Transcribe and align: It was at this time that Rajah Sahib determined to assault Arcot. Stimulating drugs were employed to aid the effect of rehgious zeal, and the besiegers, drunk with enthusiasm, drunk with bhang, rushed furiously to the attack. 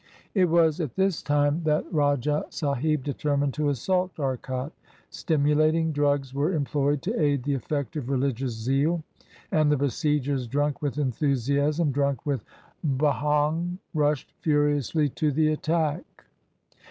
It 0.33 0.45
was 0.45 0.79
at 0.81 0.95
this 0.95 1.21
time 1.21 1.61
that 1.65 1.85
Rajah 1.93 2.47
Sahib 2.49 3.03
determined 3.03 3.53
to 3.53 3.69
assault 3.69 4.19
Arcot. 4.19 4.71
Stimulating 5.11 5.91
drugs 5.91 6.33
were 6.33 6.53
employed 6.55 7.03
to 7.03 7.21
aid 7.21 7.43
the 7.43 7.53
effect 7.53 7.95
of 7.95 8.05
rehgious 8.05 8.47
zeal, 8.49 9.03
and 9.51 9.71
the 9.71 9.77
besiegers, 9.77 10.47
drunk 10.47 10.81
with 10.81 10.97
enthusiasm, 10.97 11.91
drunk 11.91 12.25
with 12.25 12.43
bhang, 12.83 13.77
rushed 13.93 14.33
furiously 14.39 15.07
to 15.09 15.31
the 15.31 15.49
attack. 15.49 16.25